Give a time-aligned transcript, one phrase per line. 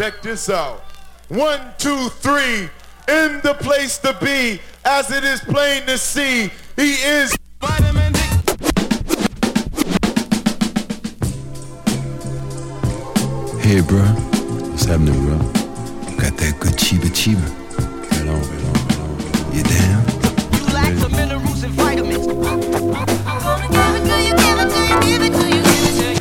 [0.00, 0.80] Check this out.
[1.28, 2.70] One, two, three.
[3.06, 7.36] In the place to be, as it is plain to see, he is.
[7.60, 8.18] Vitamin D.
[13.60, 14.00] Hey, bro.
[14.70, 15.36] What's happening, bro?
[16.16, 17.46] Got that good chiba chiba.
[18.10, 19.52] Right on, right on, right on.
[19.54, 20.02] You down?
[20.54, 22.26] You lack the minerals and vitamins.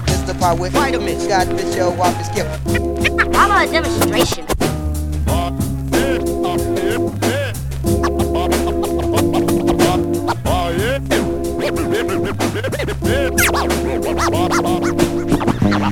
[0.10, 1.28] It's the part with vitamins.
[1.28, 2.99] God, bitch, yo, wop is gift.
[3.42, 4.46] A demonstration?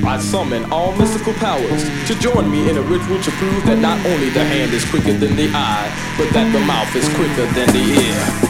[0.06, 3.98] I summon all mystical powers to join me in a ritual to prove that not
[4.06, 7.66] only the hand is quicker than the eye, but that the mouth is quicker than
[7.72, 8.47] the ear.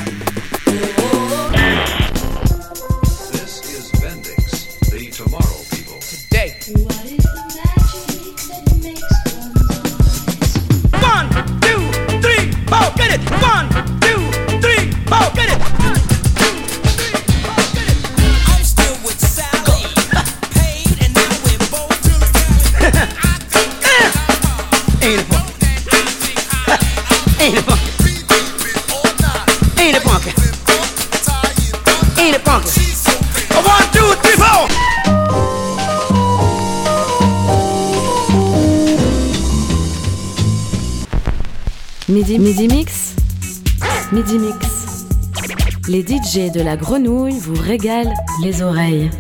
[46.59, 49.11] De la grenouille vous régalent les oreilles.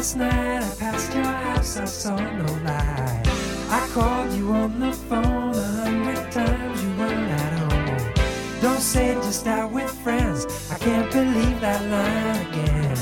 [0.00, 3.22] Last night I passed your house, I saw no light.
[3.68, 8.14] I called you on the phone a hundred times, you weren't at home.
[8.62, 12.96] Don't say just out with friends, I can't believe that line again.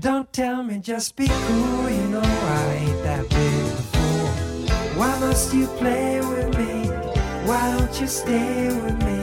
[0.00, 4.98] Don't tell me just be cool, you know I ain't that big a fool.
[4.98, 6.90] Why must you play with me?
[7.48, 9.18] Why don't you stay with me?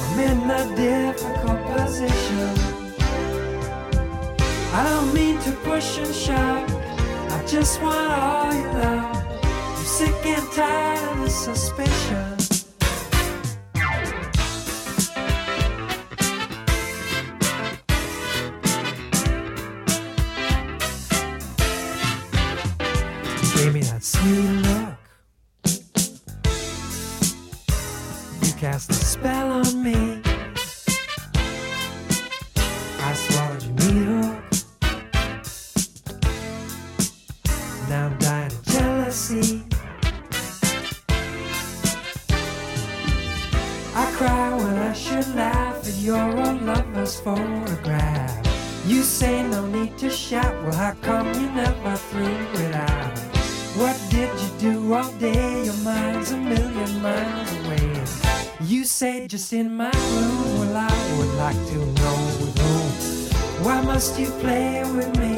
[0.00, 2.65] I'm in a difficult position.
[4.78, 6.70] I don't mean to push and shove.
[7.32, 9.16] I just want all your love.
[9.42, 12.45] I'm sick and tired of the suspicion.
[59.36, 60.58] just in my room.
[60.60, 63.64] Well, I would like to know with whom.
[63.66, 65.34] Why must you play with me?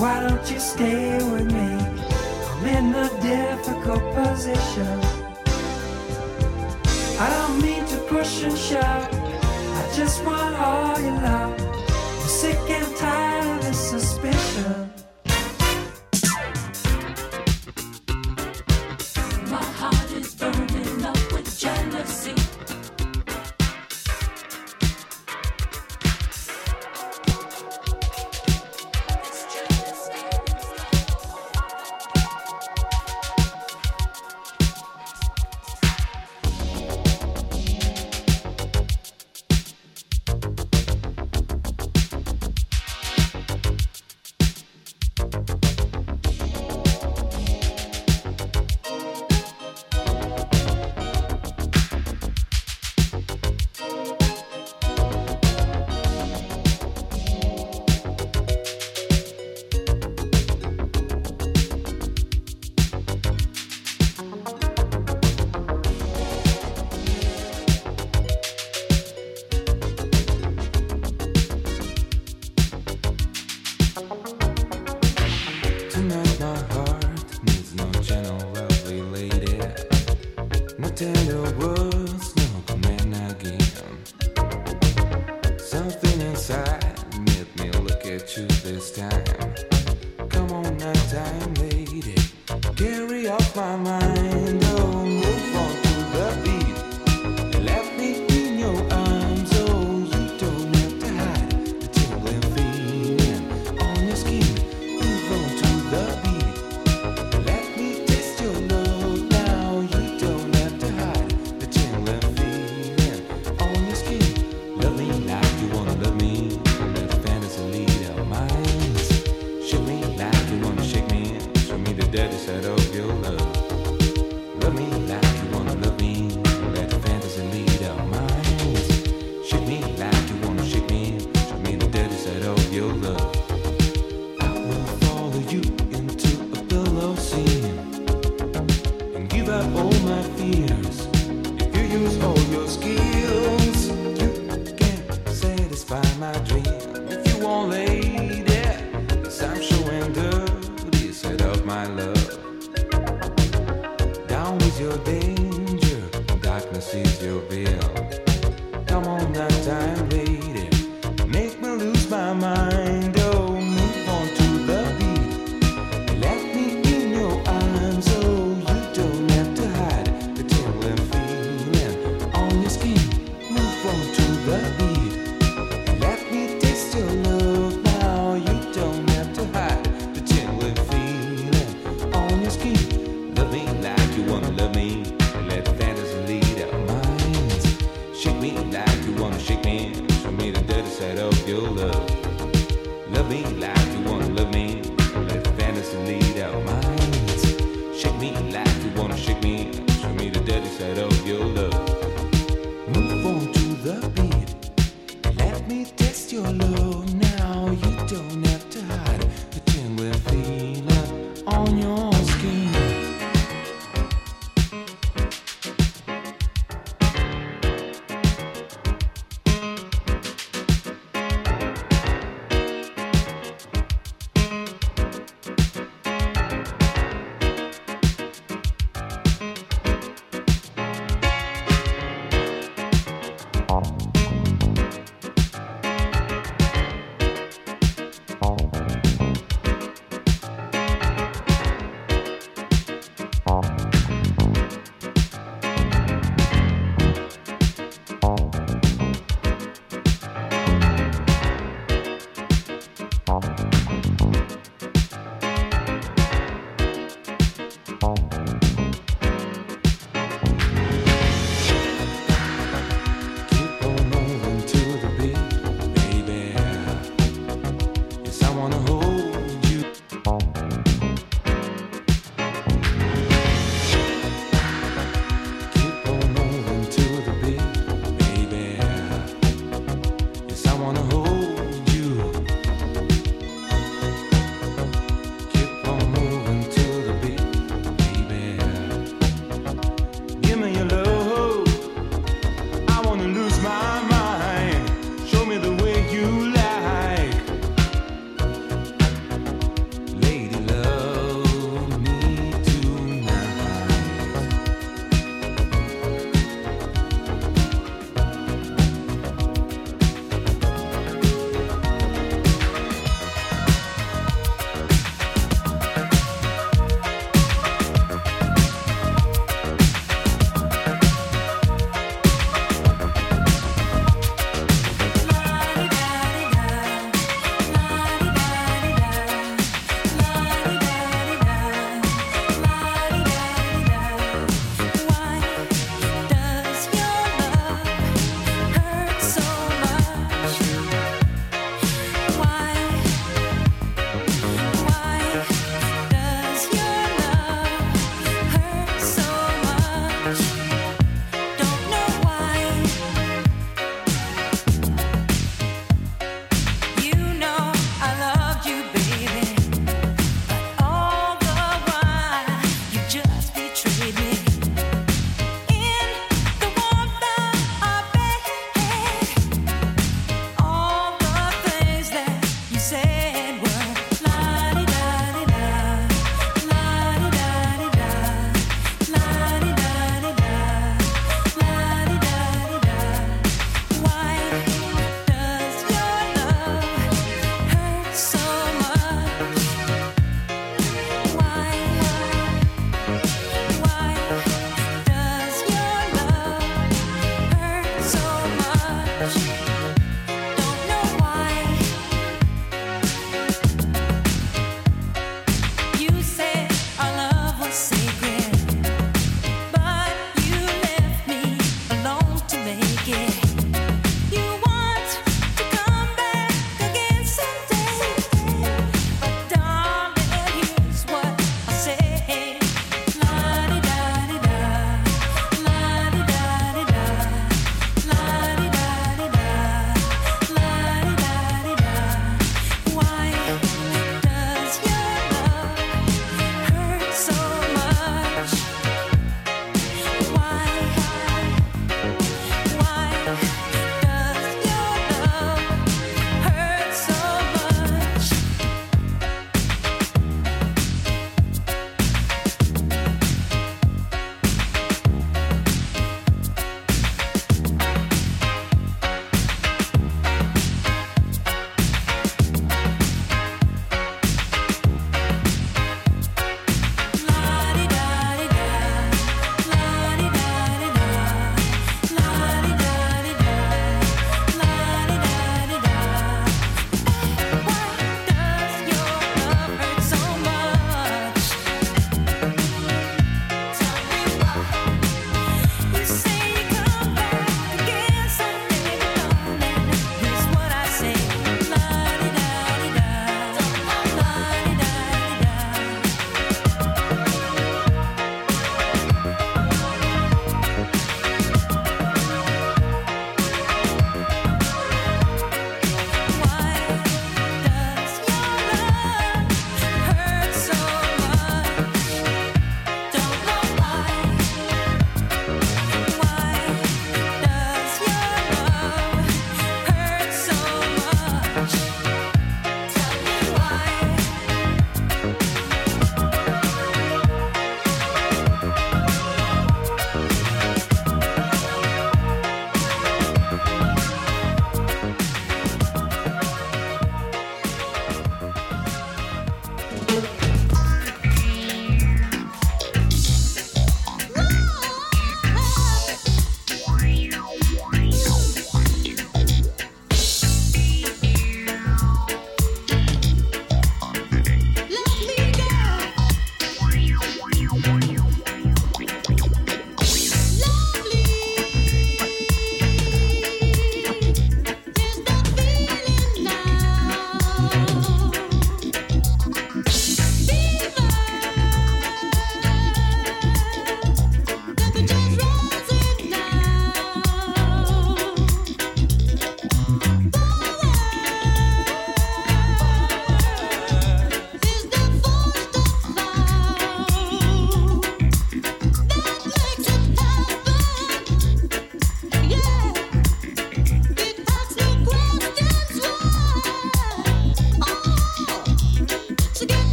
[0.00, 1.68] Why don't you stay with me?
[2.50, 4.98] I'm in a difficult position.
[7.24, 9.08] I don't mean to push and shove.
[9.80, 11.57] I just want all your love.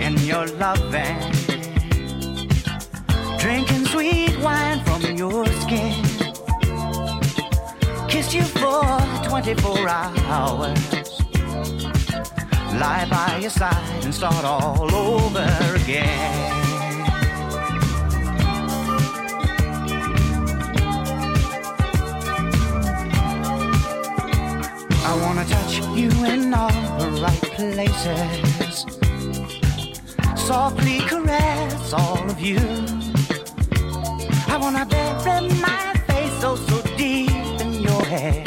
[0.00, 1.18] In your loving.
[3.38, 6.04] Drinking sweet wine from your skin.
[8.08, 8.84] Kissed you for
[9.24, 11.22] 24 hours.
[12.80, 15.48] Lie by your side and start all over
[15.82, 16.58] again.
[25.10, 29.07] I wanna touch you in all the right places.
[30.48, 32.56] Softly caress all of you.
[34.48, 38.42] I wanna bury my face so so deep in your hair.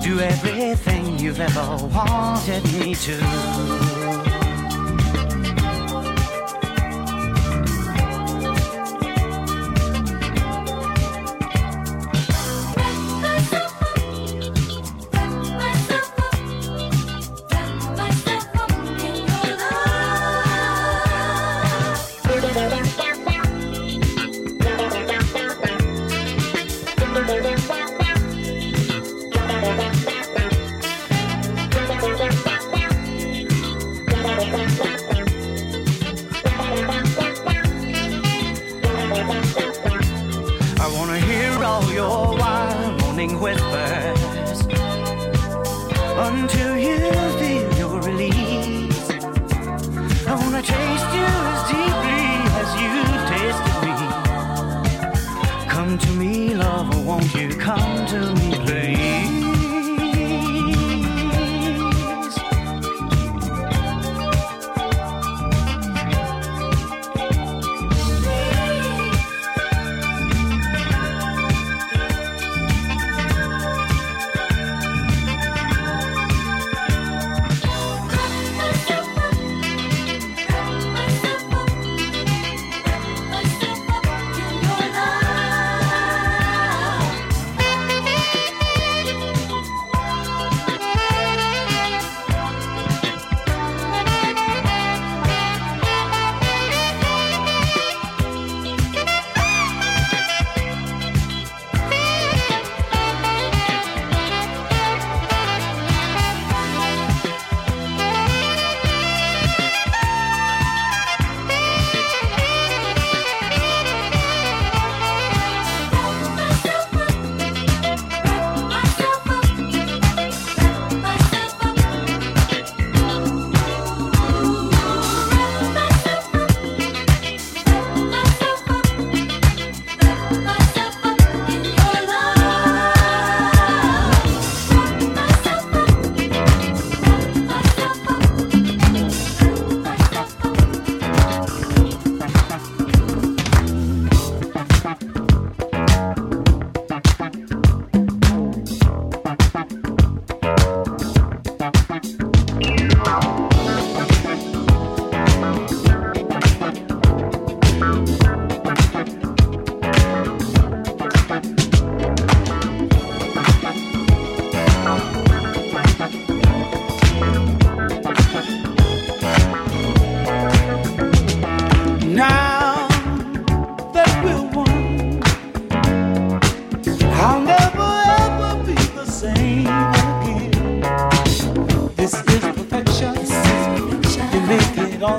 [0.00, 3.93] Do everything you've ever wanted me to.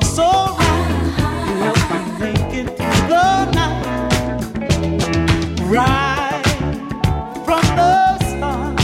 [0.01, 0.23] So
[0.57, 1.75] right.
[2.19, 3.85] Make it through the night.
[5.61, 6.45] Right
[7.45, 8.77] from the start,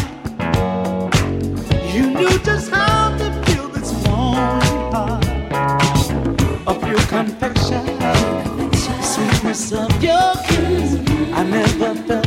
[1.93, 5.23] you knew just how to feel this heart
[7.09, 7.85] confection,
[9.01, 10.89] sweetness of your kiss.
[11.33, 12.20] I never felt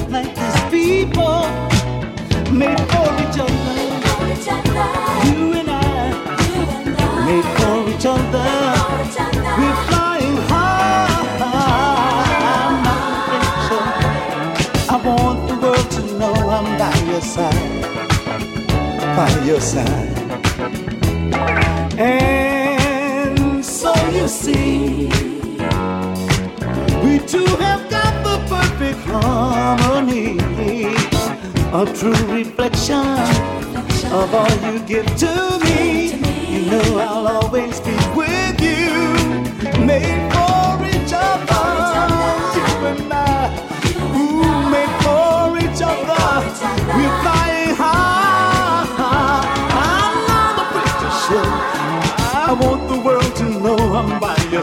[19.44, 20.16] your side.
[21.98, 25.08] And so you see,
[27.04, 30.38] we two have got the perfect harmony,
[31.72, 33.06] a true reflection
[34.12, 36.14] of all you give to me.
[36.48, 40.33] You know I'll always be with you, made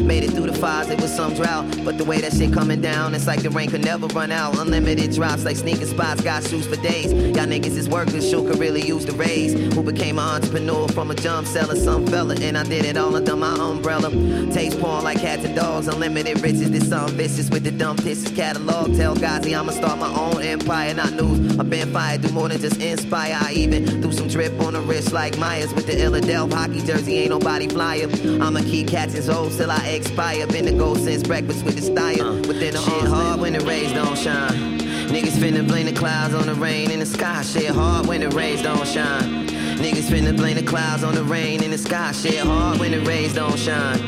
[0.00, 1.66] Made it through the fires, it was some drought.
[1.84, 4.58] But the way that shit coming down, it's like the rain could never run out.
[4.58, 7.12] Unlimited drops like sneaker spots, got shoes for days.
[7.12, 9.52] Y'all niggas is workers, sure could really use the raise.
[9.74, 12.34] Who became an entrepreneur from a jump seller, some fella.
[12.40, 14.10] And I did it all under my umbrella.
[14.52, 16.70] Taste porn like cats and dogs, unlimited riches.
[16.70, 18.96] This some vicious with the dumb pisses catalog.
[18.96, 21.58] Tell Gazi I'ma start my own empire, not news.
[21.58, 23.36] I've been fired, do more than just inspire.
[23.40, 27.18] I even do some drip on the wrist like Myers with the Illadelph hockey jersey.
[27.18, 28.08] Ain't nobody flyer.
[28.40, 30.46] I'ma keep catching souls till I expire.
[30.46, 32.22] Been the gold since breakfast with the style.
[32.22, 34.78] Uh, Within the shit hard when the rays don't shine.
[35.08, 37.42] Niggas finna blame the clouds on the rain in the sky.
[37.42, 39.46] Shit hard when the rays don't shine.
[39.78, 42.12] Niggas finna blame the clouds on the rain in the sky.
[42.12, 43.98] Shit hard when the rays don't shine.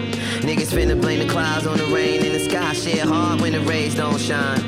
[0.43, 2.73] Niggas finna blame the clouds on the rain in the sky.
[2.73, 4.61] Shit hard when the rays don't shine.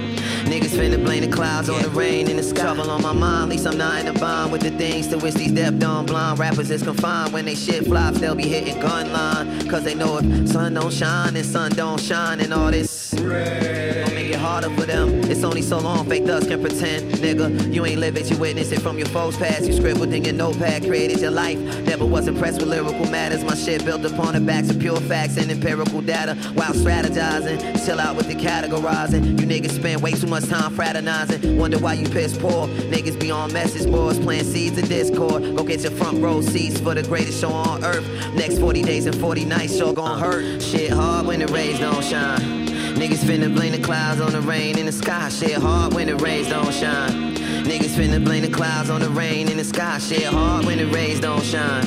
[0.44, 2.62] Niggas finna blame the clouds on the rain in the sky.
[2.62, 5.34] Trouble on my mind, least I'm not in a bond with the things to which
[5.34, 7.32] these deaf, dumb, blind rappers is confined.
[7.32, 9.68] When they shit flops, they'll be hitting gun line.
[9.68, 13.14] Cause they know if sun don't shine, then sun don't shine, and all this.
[13.14, 15.08] Gon' make it harder for them.
[15.30, 17.72] It's only so long fake thugs can pretend, nigga.
[17.72, 19.64] You ain't live it, you witness it from your foes past.
[19.64, 21.58] You scribbled in your notepad, created your life.
[21.84, 23.44] Never was impressed with lyrical matters.
[23.44, 26.34] My shit built upon the backs of pure facts and empirical data.
[26.54, 29.40] While strategizing, chill out with the categorizing.
[29.40, 31.56] You niggas spend way too much time fraternizing.
[31.56, 32.66] Wonder why you piss poor.
[32.66, 35.56] Niggas be on message boards, playing seeds of discord.
[35.56, 38.06] Go get your front row seats for the greatest show on earth.
[38.34, 40.18] Next 40 days and 40 nights, sure gon' uh.
[40.18, 40.60] hurt.
[40.60, 42.61] Shit hard when the rays don't shine.
[42.94, 45.28] Niggas finna blame the clouds on the rain in the sky.
[45.28, 47.34] Shit hard when the rays don't shine.
[47.64, 49.98] Niggas finna blame the clouds on the rain in the sky.
[49.98, 51.84] Shit hard when the rays don't shine.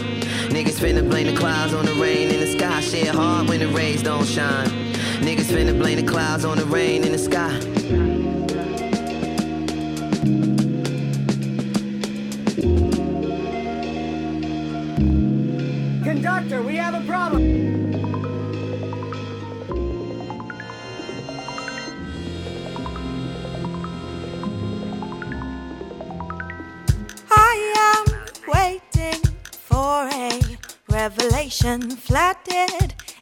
[0.49, 2.81] Niggas finna blame the clouds on the rain in the sky.
[2.81, 4.67] Shit hard when the rays don't shine.
[5.21, 8.14] Niggas finna blame the clouds on the rain in the sky.
[31.75, 31.97] Revelation.
[31.97, 33.14] Flattered image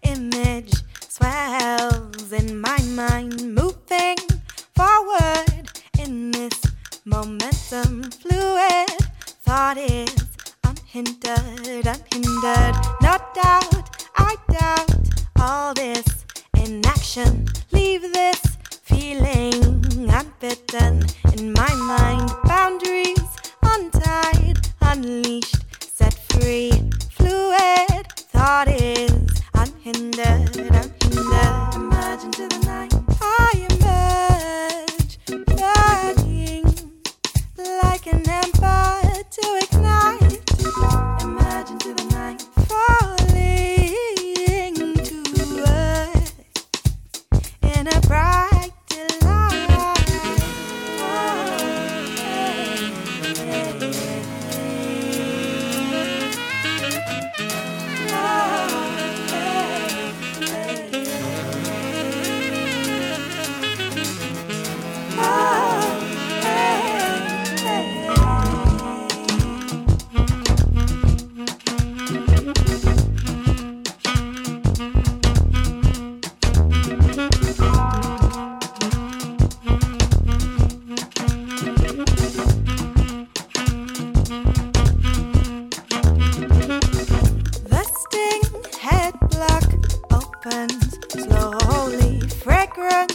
[91.12, 92.20] slowly.
[92.43, 93.12] Fragrance